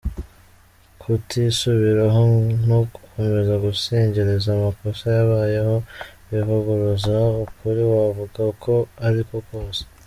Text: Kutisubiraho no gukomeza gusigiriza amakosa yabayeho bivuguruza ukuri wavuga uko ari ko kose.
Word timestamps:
Kutisubiraho 1.01 2.21
no 2.67 2.79
gukomeza 2.91 3.53
gusigiriza 3.63 4.47
amakosa 4.57 5.03
yabayeho 5.17 5.75
bivuguruza 6.29 7.15
ukuri 7.43 7.81
wavuga 7.91 8.39
uko 8.53 8.73
ari 9.07 9.21
ko 9.29 9.37
kose. 9.49 9.81